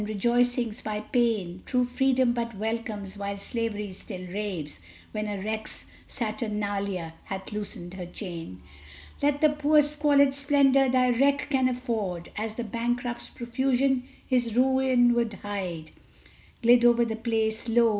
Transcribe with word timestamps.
rejoicings 0.07 0.81
by 0.81 0.99
Pain! 0.99 1.61
True 1.67 1.83
Freedom 1.83 2.33
but 2.33 2.55
welcomes, 2.57 3.17
while 3.19 3.37
slavery 3.37 3.93
still 3.93 4.25
raves, 4.29 4.79
When 5.11 5.27
a 5.27 5.37
week's 5.37 5.85
Saturnalia 6.07 7.13
hath 7.25 7.51
loosened 7.53 7.93
her 7.93 8.07
chain. 8.07 8.63
Let 9.21 9.41
the 9.41 9.49
poor 9.51 9.83
squalid 9.83 10.33
splendor 10.33 10.89
thy 10.89 11.11
wreck 11.11 11.51
can 11.51 11.69
afford 11.69 12.31
(As 12.35 12.55
the 12.55 12.63
bankrupt's 12.63 13.29
profusion 13.29 14.01
his 14.25 14.55
ruin 14.55 15.13
would 15.13 15.35
hide) 15.35 15.91
Gild 16.63 16.83
over 16.83 17.05
the 17.05 17.15
palace. 17.15 17.69
Lo! 17.69 17.89